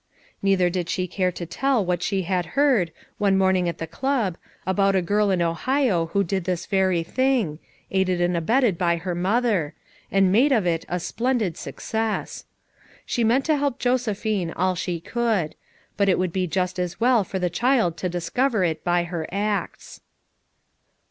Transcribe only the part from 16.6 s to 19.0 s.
as well for the child to discover it